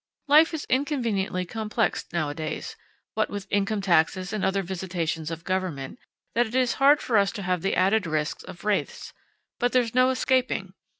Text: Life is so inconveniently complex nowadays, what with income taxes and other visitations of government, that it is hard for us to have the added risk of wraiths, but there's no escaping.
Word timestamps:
Life 0.27 0.55
is 0.55 0.63
so 0.63 0.67
inconveniently 0.71 1.45
complex 1.45 2.05
nowadays, 2.11 2.75
what 3.13 3.29
with 3.29 3.45
income 3.51 3.81
taxes 3.81 4.33
and 4.33 4.43
other 4.43 4.63
visitations 4.63 5.29
of 5.29 5.43
government, 5.43 5.99
that 6.33 6.47
it 6.47 6.55
is 6.55 6.73
hard 6.81 6.99
for 6.99 7.19
us 7.19 7.31
to 7.33 7.43
have 7.43 7.61
the 7.61 7.75
added 7.75 8.07
risk 8.07 8.41
of 8.47 8.65
wraiths, 8.65 9.13
but 9.59 9.73
there's 9.73 9.93
no 9.93 10.09
escaping. 10.09 10.73